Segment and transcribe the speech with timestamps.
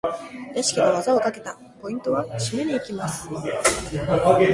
[0.55, 1.55] レシキが技をかけた！
[1.79, 2.25] ポイントは？
[2.29, 3.29] 締めに行きます！